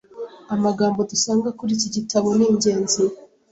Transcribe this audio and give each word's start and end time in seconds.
amagambo 0.55 0.99
dusanga 1.11 1.49
kuriki 1.57 1.87
gitabo 1.95 2.27
ningenzi 2.37 3.03